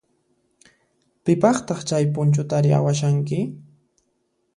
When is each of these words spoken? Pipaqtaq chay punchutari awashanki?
Pipaqtaq 1.23 1.79
chay 1.87 2.03
punchutari 2.13 2.71
awashanki? 2.79 3.39